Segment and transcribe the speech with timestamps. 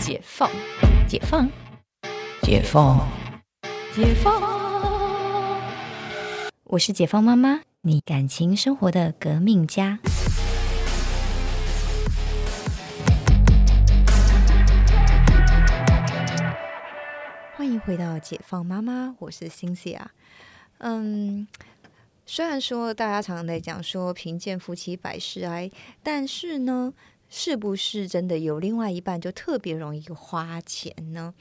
[0.00, 0.50] 解放，
[1.06, 1.46] 解放，
[2.40, 3.06] 解放，
[3.94, 4.40] 解放。
[6.64, 9.98] 我是解放妈妈，你感情生活的革命家。
[17.54, 20.00] 欢迎回到解放妈妈，我是 Cynthia。
[20.78, 21.46] 嗯，
[22.24, 25.70] 虽然说大家常常在讲说贫贱夫妻百事哀，
[26.02, 26.94] 但是呢，
[27.30, 31.32] 是不是真的有另外一半就特别容易花钱呢？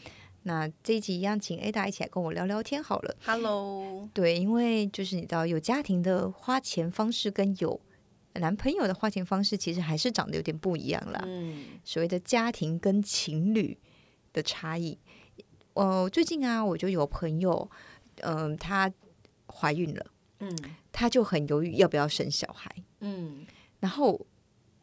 [0.43, 3.17] 那这一集一样，请 Ada 一起来跟我聊聊天好了。
[3.25, 7.81] Hello，对，因为就是你知道，有家庭的花钱方式跟有
[8.35, 11.21] 男朋友的花钱方式，其实还是长得有点不一样啦。
[11.25, 13.77] 嗯所谓的家庭跟情侣
[14.31, 14.97] 的差异。
[15.73, 17.69] 呃，最近啊，我就有朋友，
[18.21, 18.91] 嗯、她
[19.47, 20.05] 怀孕了，
[20.39, 20.55] 嗯
[20.91, 22.73] 她就很犹豫要不要生小孩。
[23.01, 23.45] 嗯
[23.79, 24.19] 然后，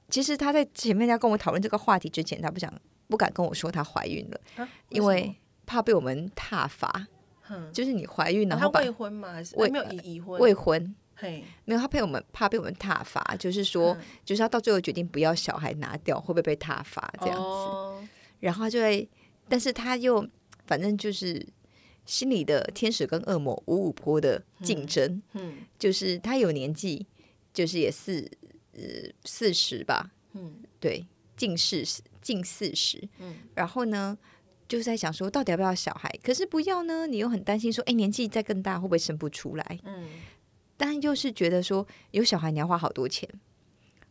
[0.08, 2.72] 其实她在前面要跟我讨论这个话题之前，她不想
[3.08, 7.08] 不敢跟我说她怀孕了，啊因为怕被我们踏伐。
[7.48, 9.36] 嗯，就是你怀孕，然他后把未婚吗？
[9.54, 10.40] 未哎没有已已婚？
[10.40, 17.42] 未婚，嘿，没有，他被我们怕被我们挞伐，就是说，嗯就是他到最后决定不要小孩拿掉，会不会被挞伐这样子？
[17.42, 18.04] 哦
[18.40, 19.08] 然后他就会，
[19.48, 20.26] 但是他又
[20.66, 21.46] 反正就是
[22.04, 27.06] 心里的天使跟恶魔五五坡的竞争，嗯就是他有年纪，
[27.54, 28.28] 就是也四
[28.76, 34.16] 呃四十吧，嗯对，近四十近四十，嗯然后呢。
[34.68, 36.10] 就是在想说，到底要不要小孩？
[36.24, 39.78] 可是不要呢，你又很担心说，哎，年纪再更大会不会生不出来？
[39.84, 40.08] 嗯
[40.76, 43.30] 但又是觉得说有小孩你要花好多钱，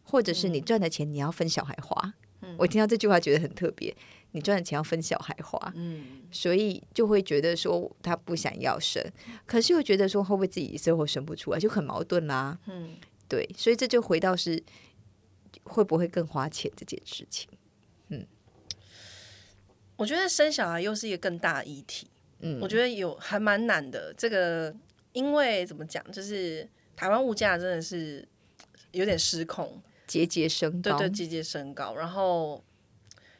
[0.05, 2.13] 或者是你赚的钱你要分小孩花。
[2.41, 3.93] 嗯我听到这句话觉得很特别，
[4.31, 9.03] 你赚的钱要分小孩花，嗯所以就会觉得说他不想要生，
[9.45, 12.57] 可是又觉得说会不会自己最后生不出来，就很矛盾啦。
[12.67, 12.95] 嗯，
[13.27, 14.61] 对，所以这就回到是
[15.63, 17.49] 会不会更花钱这件事情。
[18.09, 18.25] 嗯
[19.97, 22.07] 我觉得生小孩又是一个更大的议题。
[22.39, 24.13] 嗯，我觉得有还蛮难的。
[24.17, 24.75] 这个
[25.13, 28.27] 因为怎么讲，就是台湾物价真的是
[28.91, 31.95] 有点失控，节节升高，对对，节节升高。
[31.95, 32.61] 然后，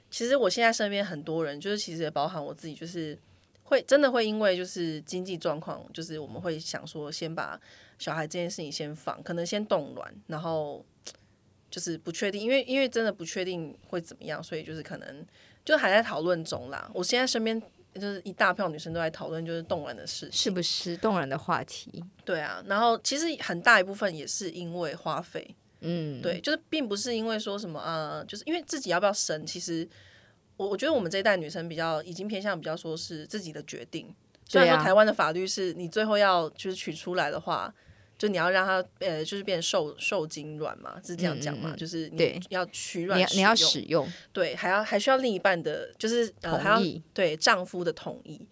[0.10, 3.20] 其实我现在身边很多人，就是其实也包含我自己，就是
[3.64, 7.60] 会真的会因为就是经济状况，就是我们会想说，先把
[8.00, 10.86] 小孩这件事情先放，可能先冻卵，然后
[11.70, 15.26] 就是不确定，因为因为真的不确定会怎么样，所以就是可能
[15.64, 16.90] 就还在讨论中啦。
[16.94, 17.62] 我现在身边。
[17.96, 22.04] 就是一大票女生都在讨论，就是冻卵的事情，是不是冻卵的话题？
[22.26, 29.88] 对啊，然后其实很大一部分也是因为花费，嗯，对，就是并不是因为说什么呃，就是因为自己要不要生，其实
[30.58, 34.14] 我我觉得我们这一代女生比较已经偏向比较说是自己的决定。
[34.44, 37.74] 虽然说台湾的法律是你最后要就是取出来的话，
[38.18, 44.08] 就你要让它呃就是变受受精卵嘛，是这样讲嘛，就是你要取卵你要你要使用。
[44.32, 46.80] 对，还要还需要另一半的，就是呃还要
[47.14, 48.48] 对丈夫的同意，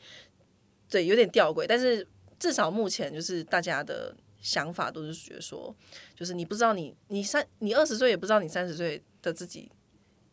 [0.90, 2.06] 对，有点吊诡，但是
[2.38, 5.74] 至少目前就是大家的想法都是觉得说，
[6.14, 9.72] 就是你不知道你你三你二十岁也不知道你三十岁的自己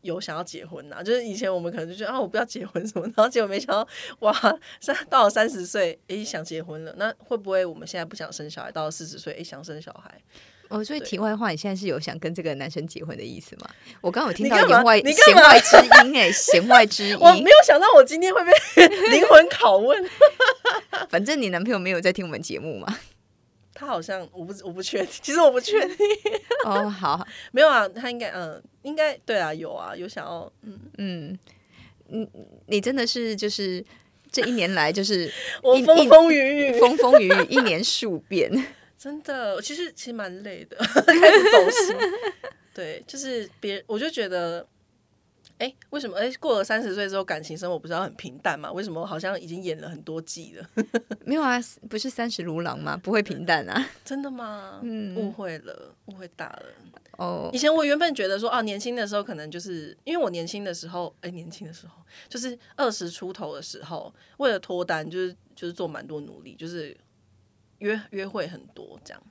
[0.03, 3.87] 有想要结婚呐、就是以前我们可能就觉得啊我不要结婚什么，然后结果没想到
[4.21, 4.33] 哇
[4.81, 10.21] 三到了三十岁诶想结婚了，那会不会我们现在不想生小孩，到了四十岁诶想生小孩？
[10.69, 13.69] 哦，所以题外话，你现在是有想跟这个男生结婚的意思吗？
[14.01, 17.19] 我刚刚有听到言外你干嘛弦外之音，哎，弦外之 音。
[17.21, 18.53] 我没有想到我今天会被
[19.11, 20.09] 灵魂拷问。
[21.11, 22.99] 反正你男朋友没有在听我们节目嘛？
[23.75, 25.97] 他好像我不我不确定，其实我不确定。
[26.65, 31.39] 哦，好，没有啊，他应该嗯，应该对啊，有啊，有想要嗯，嗯，
[32.09, 32.29] 你
[32.67, 33.85] 你真的是就是
[34.33, 35.31] 这一年来就是
[35.63, 38.51] 我风风雨雨，风风雨雨，一年数变。
[38.99, 41.97] 真的，其实其实蛮累的， 开始走心。
[42.75, 44.67] 对，就是别，我就觉得，
[45.61, 48.73] 哎，为什么哎过了三十岁之后，感情生活不是要很平淡吗？
[48.73, 50.71] 为什么好像已经演了很多季了？
[51.25, 52.97] 没有啊，不是三十如狼吗？
[52.97, 53.87] 不会平淡啊。
[54.05, 54.81] 真的吗？
[54.83, 56.63] 嗯误会了，误会大了。
[57.19, 66.97] 哦以，前我原本觉得说，啊，年轻的时候可能就是因为我年轻的时候，哎，年轻的时候就是二十出头的时候，为了脱单，就是就是做蛮多努力，就是
[67.81, 69.23] 约约会很多这样。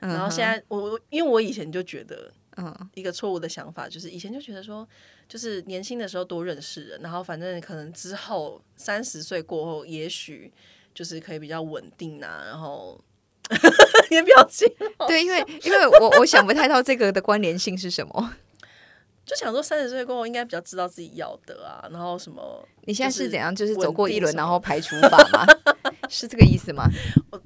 [0.00, 4.86] 然后现在我我因为我以前就觉得嗯，一个错误的想法，就是以前就觉得说，
[5.28, 10.52] 就是年轻的时候多认识人，然后反正可能之后三十岁过后，也许
[10.92, 13.00] 就是可以比较稳定啊，然后
[14.10, 14.68] 你的表情
[15.06, 18.34] 对，因为因为我我想不太到这个的关联性是什么。
[19.24, 23.54] 就想说三十岁过后应该比较知道自己要的啊，然后什么你现在是是怎样？
[23.54, 25.46] 就是走过一轮，然后排除法吗？
[26.08, 26.88] 是这个意思吗？
[27.30, 27.42] 我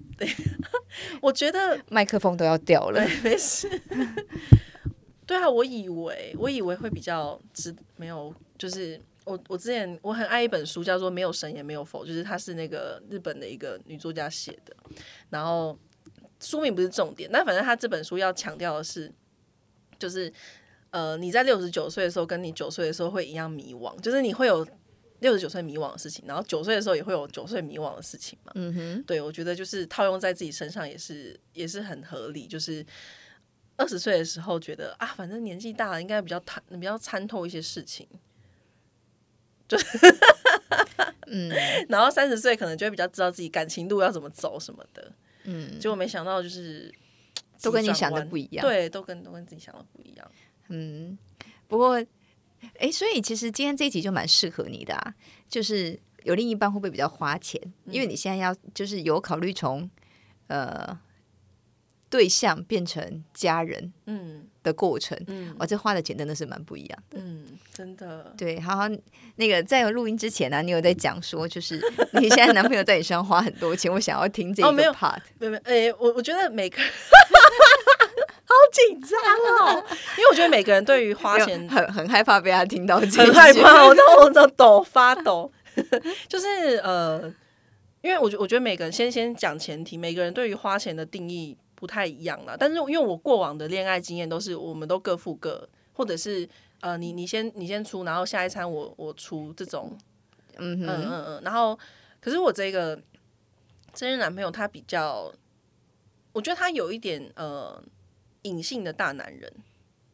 [1.21, 3.21] 我觉得麦克风都要掉了对，。
[3.23, 3.69] 没事。
[5.33, 14.77] 对啊，我以为我以为会比较知没有，就是我我之前我很爱一本书，叫做《没有神也没有佛》，就是它是那个日本的一个女作家写的。
[15.31, 15.79] 然后
[16.39, 19.11] 书名不是重点，但反正他这本书要强调的是，
[19.99, 20.31] 就是
[20.91, 24.67] 呃，你在六十九岁的时候，跟你九岁的时候会一样迷惘，就是你会有
[25.21, 28.53] 六十九岁迷惘的事情，然后九岁的时候也会有九岁迷惘的事情嘛。
[28.55, 32.47] 嗯哼，对，我觉得就是套用在自己身上也是也是很合理。
[32.47, 32.85] 就是
[33.77, 38.07] 二十岁的时候觉得啊，反正年纪大了，应该比较参比较参透一些事情。
[39.69, 39.79] 就
[41.29, 41.51] 嗯
[41.89, 45.13] 然后三十岁可能就会比较知道自己感情路要怎么走什么的。
[45.45, 46.93] 嗯，结果没想到就是
[47.63, 50.31] 都跟你想的不一样对，都跟都跟自己想的不一样。
[50.69, 51.17] 嗯，
[51.67, 51.95] 不过，
[52.79, 55.15] 哎，所以其实今天这一集就蛮适合你的啊，
[55.49, 57.61] 就是有另一半会不会比较花钱？
[57.87, 59.89] 因为你现在要就是有考虑从
[60.49, 60.97] 呃
[62.13, 66.99] 对象变成家人嗯的过程，嗯哇，这花的钱真的是蛮不一样。
[67.15, 67.43] 嗯，
[67.73, 68.35] 真的。
[68.37, 68.83] 对，好好，
[69.37, 71.81] 那个在录音之前呢、你有在讲说，就是
[72.13, 75.21] 你现在男朋友在你身上花很多钱，我想要听这一个哦没有 part。
[75.39, 76.87] 没有没有，诶、我我觉得每个人
[78.45, 79.19] 好紧张
[79.67, 79.83] 哦，
[80.19, 85.51] 因为我觉得每个人对于花钱很很害怕被他听到很害怕， 我知道我在抖发抖，
[86.29, 87.33] 就是呃，
[88.03, 92.57] 因为我觉我觉得每个人先先讲前提，每个人对于花钱的定义不太一样了。
[92.57, 96.49] 但是因为我过往的恋爱经验都是我们都各付各，或者是
[96.79, 99.99] 呃你你先你先出，然后下一餐我我出这种，
[100.59, 101.77] 嗯嗯哼，嗯嗯，然后
[102.21, 103.03] 可是我这个
[103.93, 105.35] 这任男朋友他比较，
[106.33, 107.83] 我觉得他有一点呃
[108.43, 109.53] 隐性的大男人。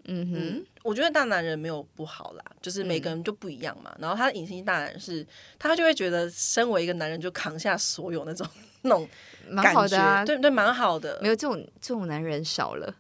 [0.09, 3.95] 嗯哼，嗯，我觉得大男人没有不好啦，就是每嗯个人就不一样嘛。
[3.99, 5.25] 然后他的隐形大男人是，
[5.59, 8.47] 他就会觉得身为一个男人就扛下所有那种
[8.83, 9.09] 那种
[9.49, 10.25] 蛮感觉，好的啊。
[10.25, 11.29] 对对，蛮好的没。
[11.29, 12.95] 有这种这种男人少了，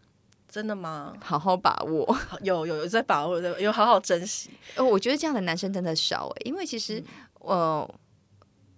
[0.49, 1.15] 真的吗？
[1.21, 2.05] 好好把握。
[2.13, 4.51] 好有有有在把握的，有好好珍惜。
[4.77, 7.05] 呃，我觉得这样的男生真的少哎，因为其嗯实
[7.41, 7.95] 呃，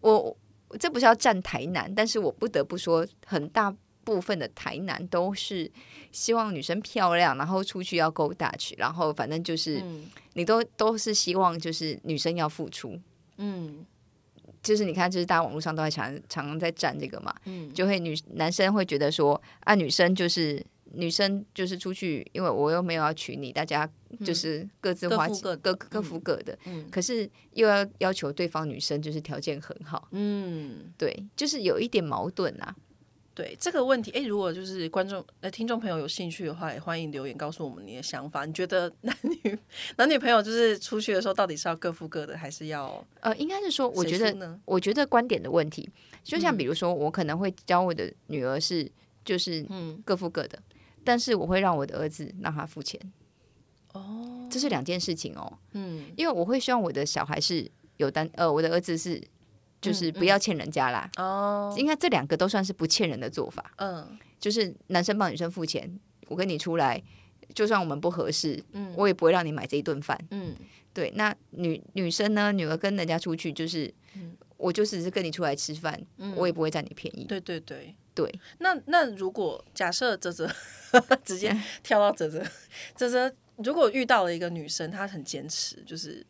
[0.00, 0.37] 我
[0.79, 3.75] 这不是要站台南，但是我不得不说，很大
[4.11, 5.71] 部分的台南都是
[6.11, 10.07] 希望女生漂亮，然后出去要勾搭去，然后反正就是、嗯。
[10.33, 12.99] 你都都是希望就是女生要付出。
[13.37, 13.87] 嗯。
[14.62, 17.73] 就是你看，就是大家网络上都在常常常在站这个嘛，嗯。
[17.73, 20.61] 就会女男生会觉得说啊，女生就是
[20.93, 23.89] 女生就是出去，因为我又没有要娶你，大家
[24.25, 26.89] 就是各自花各各各付各的，嗯。
[26.91, 32.75] 可是又要要求对方女生就是条件很好，嗯，对，就是有一点矛盾啊。
[33.41, 38.45] 对这个问题，哎，如果就是观众呃听众朋友有兴趣的话，也欢迎留言告诉我们你的想法。
[38.45, 39.59] 你觉得男女
[39.97, 44.61] 男女朋友就是出去的时候，到底是要各付各的，还是要呃，应该是说，我觉得呢？
[44.67, 45.89] 我觉得观点的问题，
[46.23, 48.87] 就像嗯比如说，我可能会教我的女儿是
[49.25, 50.59] 就是嗯各付各的，
[51.03, 53.01] 但是我会让我的儿子让他付钱，
[53.95, 55.51] 哦，这是两件事情哦。
[55.73, 59.19] 嗯因为我会希望我的小孩是有担，呃，我的儿子是
[59.81, 61.11] 就是嗯不要欠人家啦。
[61.17, 65.99] 哦，应该这两个都算是不欠人的做法，嗯就是男生帮女生付钱，
[66.29, 67.03] 我跟你出来，
[67.55, 70.19] 就算我们不合适，嗯我也不会让你买这一顿饭。
[70.31, 70.55] 嗯
[70.93, 75.99] 对，那女女生呢，女儿跟人家出去，就是、嗯我就只是跟你出来吃饭，
[76.37, 77.25] 我也不会占你便宜。
[77.25, 77.94] 对对对。
[78.12, 80.50] 对，那那如果假设泽泽
[81.25, 82.44] 直接跳到泽泽，
[82.94, 86.27] 泽泽如果遇到了一个女生，她很坚持，就是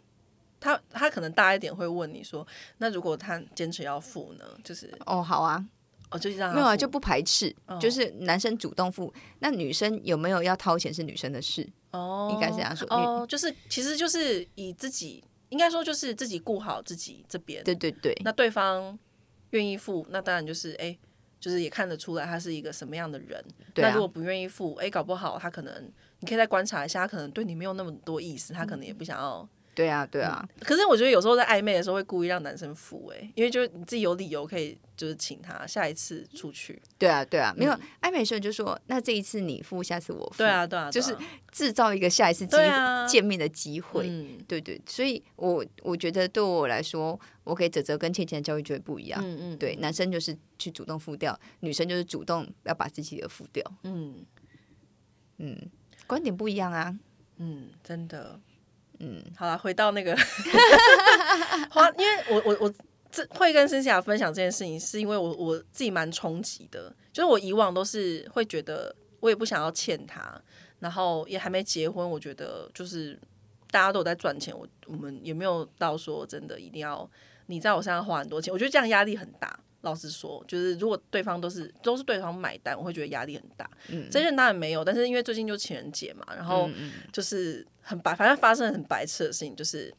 [0.61, 2.47] 她她可能大一点会问你说，
[2.79, 4.45] 那如果他坚持要付呢？
[4.62, 5.64] 就是哦，好啊，
[6.11, 11.67] 哦，就让她没有啊，就不排斥，就是男生主动付，那女生有没有要掏钱是女生的事。
[11.93, 18.97] 哦，应该是这样说哦，就是其实就是以自己应该说就是自己顾好自己这边，对对对，那对方
[19.50, 20.97] 愿意付，那当然就是哎、
[21.40, 23.45] 就是也看得出来他是一个什么样的人。
[23.75, 25.90] 对啊那如果不愿意付，哎、搞不好他可能
[26.21, 29.49] 你可以再观察一下，他可能对你没有那么多意思，他可能也不想要。
[29.80, 36.78] 对啊，对啊，可是我觉得有时候在暧昧的时候会故意让男生付，哎，因为就是你自己有理由可以就是请他下一次出去。
[36.99, 41.16] 对啊，对啊，没有嗯暧昧的时候就说，那这一次你付，下次我付，对，啊，对啊，就是
[41.50, 44.06] 制造一个下一次机对啊见面的机会。
[44.06, 49.18] 嗯对对，所以我我觉得对我来说，我给泽泽跟倩倩的教育就会不一样。
[49.25, 53.64] 嗯嗯，对，男生就是去主动付掉，女生就是主动要把自己的付掉。
[53.84, 54.26] 嗯
[55.38, 55.56] 嗯，
[56.06, 56.94] 观点不一样啊。
[57.38, 58.38] 嗯，真的。
[59.00, 60.14] 嗯，好了，回到那个
[61.71, 62.75] 花，因为我我我
[63.11, 70.40] 这会跟森西亚分享这件事情，是因为我我自己蛮冲击的，就是我以往都是会觉得我也不想要欠他，
[70.78, 73.19] 然后也还没结婚，我觉得就是
[73.71, 77.09] 大家都有在赚钱，我我们也没有到说真的一定要
[77.47, 79.59] 你在我身上花很多钱，我觉得这样压力很大。
[79.82, 83.68] 老实说，就是如果对方都是都是对方买单，我会觉得压力很大。
[83.88, 86.68] 嗯这件当然没有，但是因为最近就情人节嘛，然后
[87.12, 89.92] 就是很白，反正发生了很白痴的事情，就是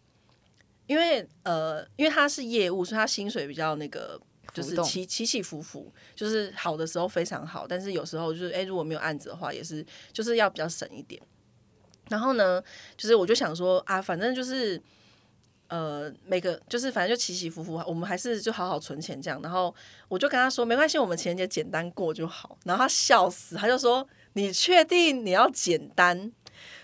[0.88, 4.20] 因为呃，因为他是业务，所以他薪水比较那个。
[4.54, 11.22] 就是起起起伏伏，就是好的时候非常好，但是有时候就是哎、如果没有案子的话，也是就是要比较省一点。
[12.10, 12.62] 然后呢，
[12.98, 14.82] 就是我就想说啊，反正就是
[15.72, 19.42] 呃，每个就是反正就起起伏伏，我们还是就好好存钱这样。
[19.42, 19.74] 然后
[20.10, 22.58] 我就跟他说，没关系，我们情人节简单过就好。
[22.66, 26.30] 然后他笑死，他就说：“你确定你要简单？”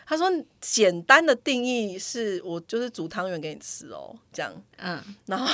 [0.08, 5.48] 他说：“简单的定义是我就是煮汤圆给你吃哦，这样。”嗯， 然后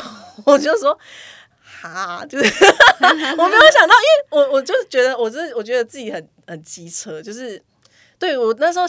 [0.46, 0.96] 我就说。
[1.82, 2.46] 哈，就是
[3.36, 7.62] 我没有想到，因为我我就是觉得，我是我觉得自己很很机车，就是
[8.20, 8.86] 对我那时候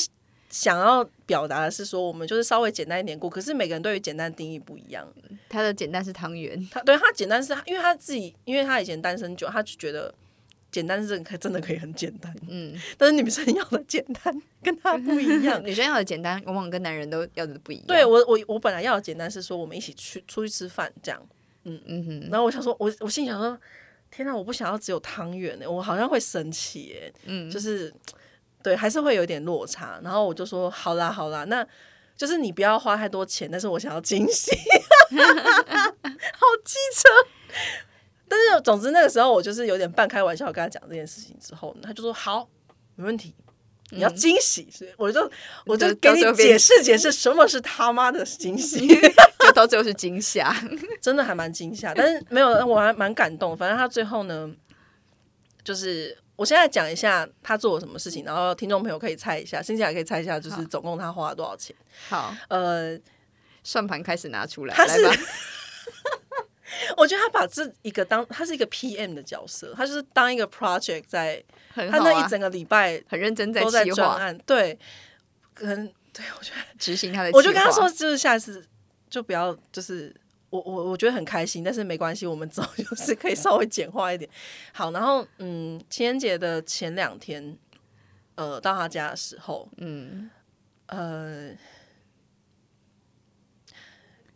[0.55, 5.05] 想要表达的是说，我们就是稍微简单一点过，可是每个人对于简单的定义不一样。
[5.49, 10.15] 他的简单是汤圆，他对他简单是，因为他自己，因为他以前单身久，他就觉得
[10.71, 15.61] 简单是真的可以真的可以很简单，嗯，但是女生要的简单跟他不一样。
[15.67, 17.87] 女生要的简单，往往跟男人都要的不一样。
[17.89, 21.21] 对，我我我本来要的简单是说我们一起去出去吃饭这样，
[21.65, 23.59] 嗯哼，然后我想说，我我心里想说，
[24.09, 27.93] 天哪，我不想要只有汤圆呢，我好像会生气耶，嗯，就是
[28.65, 30.01] 对，还是会有点落差。
[30.03, 31.65] 然后我就说，好啦好啦，那
[32.17, 34.51] 就是你不要花太多钱，但是我想要惊喜，
[35.13, 37.09] 好机车。
[38.27, 42.49] 但是总之那个时候我就是有点半开玩笑跟他讲这件事情之后呢，他就说好，
[42.97, 43.35] 没问题。
[43.91, 45.31] 你要惊喜，所以我就
[45.67, 48.89] 我就就给你解释解释什么是他妈的惊喜。
[49.39, 50.53] 就到最后是惊吓。
[51.03, 53.55] 真的还蛮惊吓，但是没有，我还蛮感动。
[53.55, 54.51] 反正他最后呢，
[55.63, 61.75] 就是我现在讲一下他做了什么事情，然后听众朋友可以猜一下，星星也可以猜一下，就是总共他花了多少钱。
[62.09, 62.99] 好，呃，
[63.63, 65.01] 算盘开始拿出来，他是。
[66.97, 71.43] 我觉得他把这一个当他是一个 PM 的角色，他就是当一个 project 在
[71.75, 74.77] 啊他那一，整个礼拜很认真在都在专案，对，
[75.55, 77.31] 可能对我觉得执行他的。
[77.33, 78.67] 我就跟他说，就是下次
[79.09, 80.13] 就不要，就是
[80.55, 84.31] 我我我觉得很开心，但是没关系，我们之后 就是可以稍微简化一点。
[84.73, 87.59] 好，然后嗯，情人节的前两天，
[88.37, 90.31] 呃，到他家的时候，嗯，
[90.87, 91.49] 呃，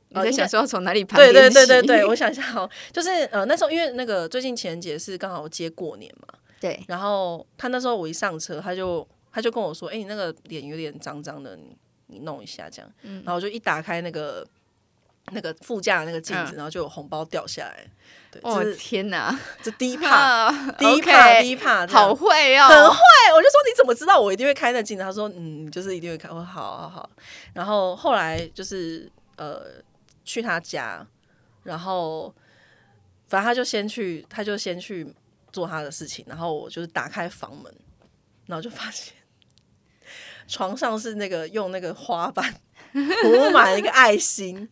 [0.08, 11.76] 你在想说要从哪里排对对对对对，我想一下哦，就是呃那时候因为那个最近情人节是刚好接过年嘛，对，然后他那时候我一上车，他就他就跟我说：“哎、你那个脸有点脏脏的，你
[12.08, 12.92] 你弄一下这样。
[13.02, 14.44] 然后我就一打开那个
[15.32, 17.84] 那个副驾的那个镜子，嗯然后就有红包掉下来。
[18.30, 22.98] 对，哦这是天哪， 这第一 趴，啊第一趴，OK，第一趴，好会哦，很会。
[23.34, 25.02] 我就说你怎么知道我一定会开那镜子？
[25.02, 26.28] 他说嗯，就是一定会开。
[26.28, 27.10] 我说好好好。
[27.54, 29.62] 然后后来就是呃
[30.24, 31.06] 去他家，
[31.62, 32.34] 然后
[33.26, 35.06] 反正他就先去，他就先去
[35.52, 37.74] 做他的事情，然后我就是打开房门，
[38.46, 39.14] 然后就发现
[40.46, 42.54] 床上是那个用那个花瓣
[42.92, 44.68] 糊满了一个爱心，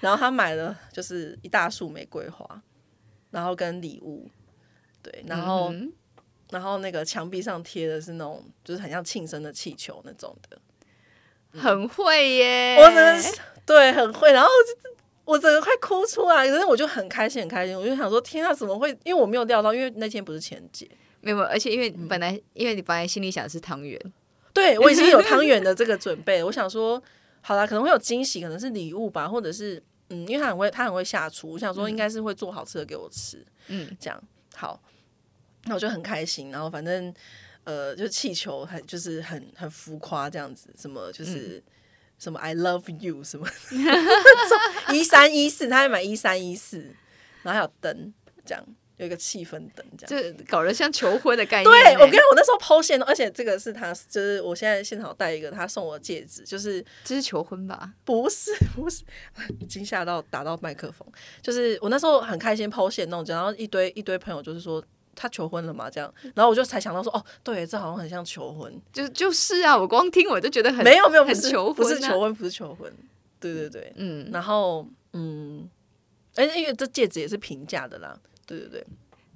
[0.00, 2.62] 然后他买了就是一大束玫瑰花，
[3.30, 4.28] 然后跟礼物，
[5.02, 5.72] 对，然后。
[5.72, 5.92] 嗯
[6.50, 10.56] 然后那个墙壁上贴的是那种，就是很像庆生的气球那种的。
[11.60, 13.36] 很会耶，我真的是
[13.66, 14.90] 对很会，然后就
[15.24, 18.96] 我整个快哭出来，可是我就很开心很开心，我就想说天啊，怎么会？
[19.02, 20.88] 因为我没有料到，因为那天不是情人节，
[21.20, 24.00] 没有，而且因为嗯本来因为你本来心里想的是汤圆，
[24.52, 27.02] 对我已经有汤圆的这个准备，我想说
[27.46, 34.20] 好啦，可能会有惊喜，可能是礼物吧，或者是嗯，因为他很会，他很会下厨，我想说应该是会做好吃的给我吃，嗯，这样
[34.54, 34.82] 好，
[35.66, 37.14] 那我就很开心，然后反正
[37.62, 41.62] 呃，就气球很就是很很浮夸这样子，什么就是。
[42.18, 43.46] 什么 I love you 什么
[44.90, 46.78] 一三一四，他还买一三一四，
[47.42, 48.66] 然后还有灯，这样
[48.98, 50.36] 有一个气氛灯，这样。
[50.36, 51.94] 就搞得像求婚的概念 对欸。
[51.94, 57.92] 我跟我那时候抛线，而且这个是他，就是我现在现场戴一个他送我的戒指，就是这是求婚吧？
[58.04, 59.04] 不是 不是，
[59.68, 61.06] 惊吓到打到麦克风，
[61.42, 64.82] 就是我那时候很开心抛线弄，然后一堆一堆朋友就是说
[65.14, 71.76] 他求婚了嘛，这样，然后我就才想到说，哦，对，这好像很像求婚，就就是啊，我光听我就觉得很没有没有，不很是求婚啊。
[71.76, 72.92] 不是求婚，不是求婚，
[73.40, 75.68] 对对对，嗯，然后嗯，
[76.34, 78.86] 哎，因为这戒指也是平价的啦，对对对，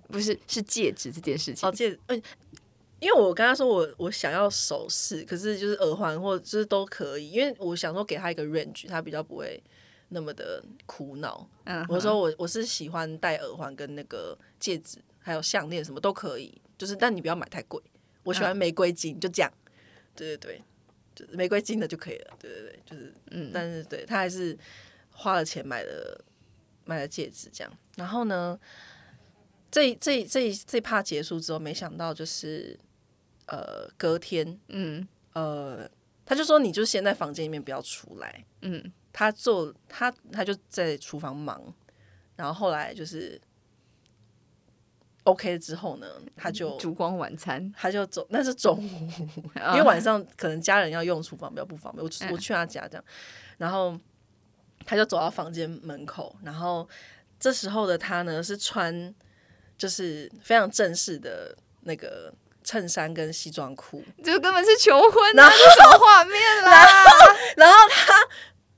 [0.09, 2.23] 不是是戒指这件事情哦，戒指，嗯、
[3.01, 9.63] 因为我跟他说我我想要首饰，可是就是耳环或就是都可以，因为我想说给他一个 range，他比较不会
[10.09, 11.49] 那么的苦恼。
[11.65, 17.83] 嗯哼，我说我我是喜欢戴耳环跟那个戒指，还有项链什么都可以，就是但你不要买太贵，
[18.23, 19.53] 我喜欢玫瑰金，就这样。
[20.15, 20.63] 对对对，
[21.15, 22.37] 就是玫瑰金的就可以了。
[22.39, 24.57] 对对对，就是嗯，但是对他还是
[25.13, 26.25] 花了钱买了
[26.85, 27.73] 买了戒指这样。
[27.97, 28.59] 然后呢，
[29.71, 32.79] 这这这这趴结束之后，没想到就是
[33.47, 35.07] 呃隔天嗯。
[35.33, 35.89] 呃，
[36.27, 38.93] 他就说你就先在房间里面不要出来，嗯。
[39.13, 41.61] 他做他他就在厨房忙，
[42.37, 43.41] 然后后来就是
[45.25, 49.11] OK 之后呢，他就烛光晚餐，他就走，那是中午，
[49.57, 53.05] 因为晚上可能家人要用厨房比较不方便，我我去他家这样，
[53.59, 53.99] 然后
[54.85, 56.89] 他就走到房间门口，然后
[57.41, 59.13] 这时候的他呢是穿
[59.81, 62.31] 就是非常正式的那个
[62.63, 65.49] 衬衫跟西装裤，这根本是求婚啊！
[65.49, 67.05] 这什么画面啦？
[67.57, 68.13] 然后他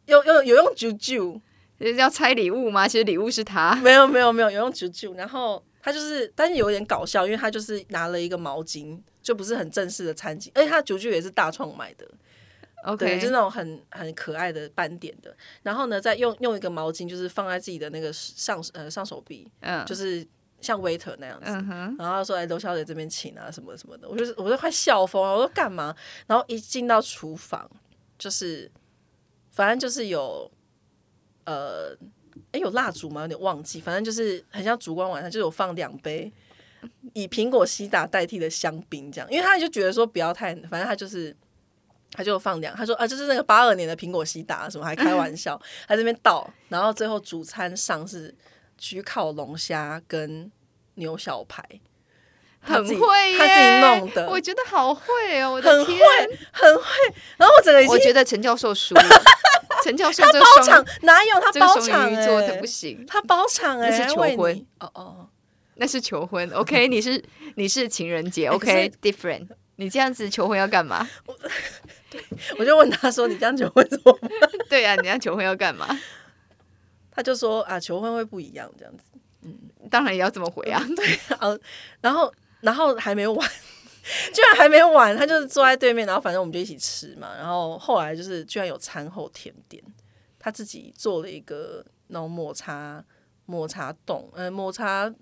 [0.07, 1.41] 有有有用啾啾，
[1.81, 2.87] 就是要拆礼物吗？
[2.87, 15.37] 其实礼物是他，没有没有没有有用啾啾，然后他就是，但是有点搞笑，因为他就是拿了一个毛巾，就不是很正式的餐巾，而且他的啾啾也是大创买的，对，OK，就是那种很很可爱的斑点的。
[15.65, 20.25] 然后呢，再用用一个毛巾，就是放在自己的那个上呃上手臂，嗯，就是
[20.63, 21.51] 像 waiter 那样子。
[21.51, 25.95] 嗯，然后他说：“哎，刘小姐这边请啊，什么什么的。”我就是我都快笑疯了，我说干嘛？
[26.27, 27.71] 然后一进到厨房，
[28.17, 28.71] 就是
[29.51, 30.51] 反正就是有
[31.45, 31.95] 呃，
[32.53, 33.23] 哎有蜡烛吗？
[33.23, 36.33] 有点忘记，反正就是很像烛光晚餐，就是有放两杯
[37.13, 41.37] 以苹果西打代替的香槟这样，因为他就觉得说不要太，反正他就是。
[42.15, 48.35] 他就放两，他说啊，就是那个八二年的苹果西打，什么还开玩笑， 他这边倒，然后最后主餐上是
[48.83, 50.51] 焗烤龙虾跟
[50.95, 51.63] 牛小排，
[52.61, 56.83] 很会耶，他自己弄的，我觉得好会哦，我的很天会，很会。
[57.37, 59.23] 然后我整个已经我觉得陈教授输了，
[59.85, 65.29] 陈教授他包双场哪有他包场哎、的不行，他包场哎、那是求婚哦哦，
[65.77, 66.51] 那是求婚。
[66.51, 67.23] OK， 你是
[67.55, 69.47] 你是情人节哎可是，OK，different。
[69.77, 71.09] 你这样子求婚要干嘛？
[72.59, 74.29] 我就问他说：“你这样求婚怎么办
[74.69, 75.89] 对啊，你要求婚要干嘛？？”
[77.13, 79.05] 他就说：“啊，求婚会不一样这样子。
[79.43, 79.57] 嗯
[79.91, 80.83] 当然也要这么回啊。
[81.39, 81.57] 啊”
[82.01, 83.51] 然后然后还没完，
[84.33, 87.37] 居然还没完，他就是坐在对面，然后反正我们就一起吃嘛。
[87.37, 89.83] 然后后来就是居然有餐后甜点，
[90.39, 93.05] 他自己做了一个那种抹茶
[93.47, 95.13] 抹茶冻，呃，抹茶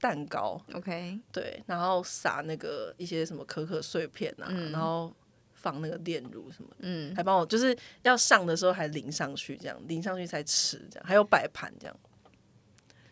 [0.00, 5.12] 蛋糕，OK，对，然后撒那个一些什么可可碎片啊，嗯然后
[5.60, 11.96] 放那个炼乳什么的，嗯，还帮我就是要上的时候还淋上去，这样淋上去才吃，这样还有摆盘这样。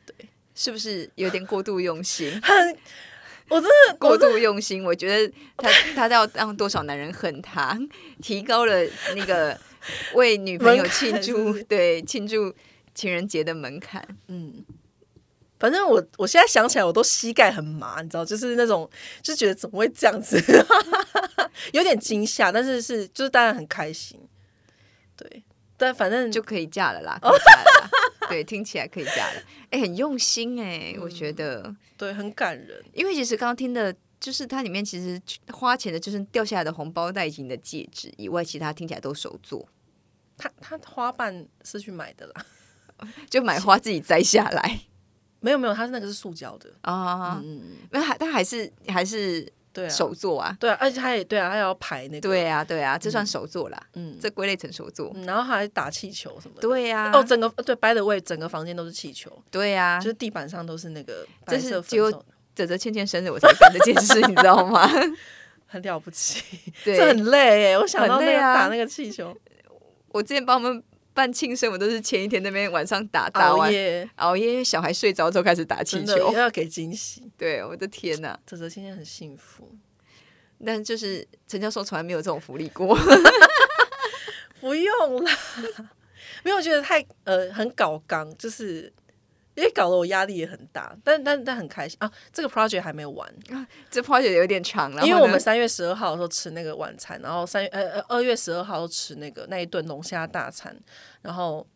[0.06, 0.14] 对
[0.54, 2.32] 是不是有点过度用心？
[3.50, 7.78] 我真的过度用心，我觉得他 他要让多少男人恨他，
[8.20, 8.74] 提高了
[9.14, 9.58] 那个
[10.14, 12.54] 为女朋友庆祝对庆祝
[12.94, 14.06] 情人节的门槛。
[14.26, 14.64] 嗯，
[15.58, 18.88] 反正我我现在想起来我都膝盖很麻，你知道，就是那种
[19.22, 20.40] 就觉得怎么会这样子，
[21.72, 24.20] 有点惊吓，但是是就是当然很开心，
[25.16, 25.42] 对，
[25.76, 27.20] 但反正就 可以嫁了啦。
[28.28, 29.42] 对，听起来可以嫁了。
[29.70, 39.66] 哎、很用心哎、我觉得，对很感人，因为其实刚刚听的，就是它里面其实花钱的，就是掉下来的红包袋以及你的戒指以外，其他听起来都手做，
[40.36, 42.46] 他他花瓣是去买的啦，
[43.30, 44.80] 就买花自己摘下来
[45.40, 47.40] 没有没有，它是那个是塑胶的，啊。
[47.42, 50.57] 嗯嗯嗯，没有，还他还是还是对啊，手做啊。
[50.59, 55.12] 对啊，而且它也对啊，他要排那个，对啊，对啊，这算手做啦，嗯，这归类成手做。
[55.14, 56.62] 嗯然后还打气球什么的。
[56.62, 62.11] 对呀、哦，整个对，by the way，整个房间都是气球，对呀、就是地板上都是那个这是只有
[62.55, 64.88] 泽泽倩倩生日我才干这件事， 你知道吗？
[65.70, 66.42] 很了不起，
[66.83, 67.79] 对，这很累哎。
[67.79, 68.55] 我想到那很累啊。
[68.55, 69.37] 个打那个气球，
[70.09, 70.83] 我之前帮我们
[71.18, 76.33] 办庆生，我都是前一天那边晚上打打完熬夜，熬夜，小孩睡着之后开始打气球。
[76.33, 77.28] 要给惊喜。
[77.37, 78.38] 对，我的天哪！
[78.46, 79.68] 泽泽今天很幸福，
[80.64, 82.96] 但就是陈教授从来没有这种福利过。
[84.62, 85.33] 不用啦，
[86.44, 88.92] 没有我觉得太呃很搞刚，就是
[89.58, 92.08] 因为搞得我压力也很大，但但但很开心啊。
[92.32, 93.28] 这个 project 还没有完，
[93.90, 100.78] 这 project 有点长了，因为我们三月十二号的时候吃那个晚餐，然后三月呃呃二月十二号吃那个那一顿龙虾大餐，
[101.22, 101.66] 然后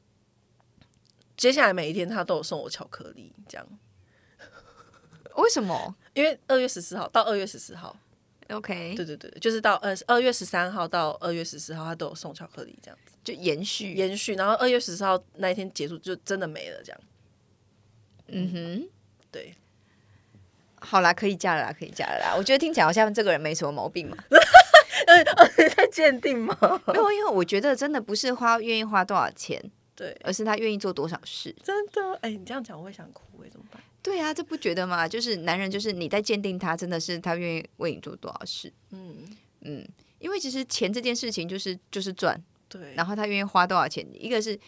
[1.37, 3.67] 接下来每一天他都有送我巧克力，这样。
[5.35, 7.97] 为什么因为二月十四号到二月十四号
[8.49, 13.95] ，？OK，对对对，就是到呃二月十三号到二月十四号，他都有送巧克力这样子就延续。
[13.95, 17.01] 延续，然后二月十四号那一天结束就真的没了，这样
[18.33, 18.89] 嗯哼，
[19.31, 19.55] 对。
[20.81, 22.35] 好啦，可以嫁了啦，可以嫁了啦。
[22.37, 24.17] 我觉得听起来好像这个人没什么毛病嘛。
[25.77, 26.57] 在鉴定吗？
[26.87, 29.63] 没有，因为我觉得真的不是花愿意花多少钱，
[29.95, 31.55] 对，而是他愿意做多少事。
[31.63, 33.83] 真的，哎、你这样讲我会想哭哎，怎么办？
[34.03, 35.07] 对啊，这不觉得吗？
[35.07, 38.73] 就是男人，就是你在鉴定他，真的是他愿意为你做多少事。
[38.91, 39.17] 嗯，
[39.61, 39.87] 嗯，
[40.19, 44.59] 因为其实钱这件事情就是就是赚，对，然后他愿意花多少钱，一个是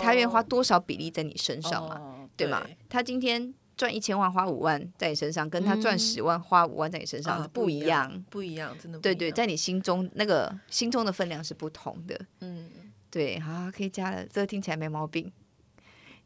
[0.00, 2.66] 他愿意花多少比例在你身上嘛，哦对吗？
[2.88, 8.24] 他今天赚一千万花五万在你身上，跟他赚嗯十万花五万在你身上、啊不一样。
[8.30, 12.20] 不一样，真的不对对，在你心中那个心中的分量是不同的。
[12.40, 12.70] 嗯，
[13.10, 15.32] 对，好，可以加了，这个听起来没毛病。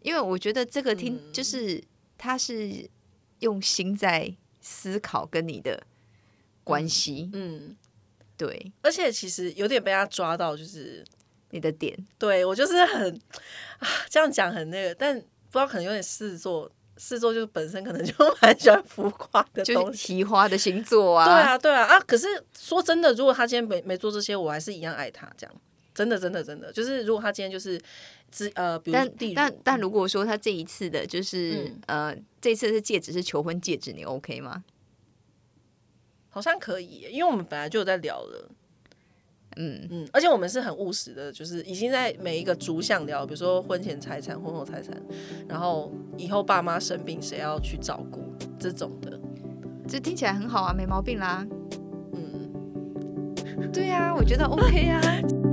[0.01, 1.83] 因为我觉得这个听、嗯就是
[2.19, 2.91] 他是
[3.39, 5.83] 用心在思考跟你的
[6.63, 7.77] 关系，嗯，
[8.37, 11.03] 对而且其实有点被他抓到，就是
[11.51, 13.15] 你的点，对我就是很
[13.79, 15.23] 啊，这样讲很那个，但
[15.55, 18.13] 不知道可能有点狮子座，狮子座就本身可能就
[18.43, 20.15] 蛮喜欢浮夸的就是东西。
[20.17, 22.01] 提花的星座啊，对，啊，对啊，啊！
[22.01, 22.27] 可是
[22.59, 25.31] 说真的，如果他今天没没做这些，我还是一样爱他。
[25.37, 25.55] 这样，
[25.95, 27.81] 真的，真的，真的，就是如果他今天就是
[28.33, 34.65] 只呃，比如但但但如果说他这一次的就是、嗯呃，这次是戒指是求婚戒指，你 OK 吗？
[36.31, 38.51] 好像可以，因为我们本来就有在聊了。
[39.57, 44.95] 嗯，嗯，而且我们是很务实的，就是已经在每一个逐项聊，比如说婚前财产、婚后财产，
[45.49, 48.21] 然后以后爸妈生病谁要去照顾
[48.59, 49.19] 这种的。
[49.87, 51.47] 这听起来很好啊，没毛病啦。
[52.13, 55.44] 嗯，对啊，我觉得 OK 啊。